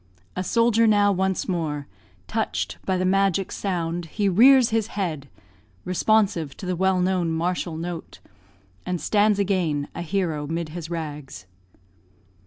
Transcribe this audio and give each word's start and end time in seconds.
A 0.35 0.43
soldier 0.43 0.87
now 0.87 1.11
once 1.11 1.47
more 1.47 1.85
Touch'd 2.27 2.77
by 2.87 2.97
the 2.97 3.05
magic 3.05 3.51
sound, 3.51 4.05
he 4.07 4.27
rears 4.27 4.71
his 4.71 4.87
head, 4.97 5.29
Responsive 5.85 6.57
to 6.57 6.65
the 6.65 6.75
well 6.75 6.99
known 6.99 7.29
martial 7.31 7.77
note, 7.77 8.19
And 8.83 8.99
stands 8.99 9.37
again 9.37 9.89
a 9.93 10.01
hero 10.01 10.47
'mid 10.47 10.69
his 10.69 10.89
rags. 10.89 11.45